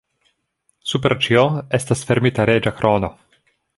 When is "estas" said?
1.81-2.01